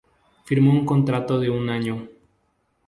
Firmó 0.45 0.71
un 0.71 0.83
contrato 0.83 1.39
de 1.39 1.51
un 1.51 1.69
año. 1.69 2.09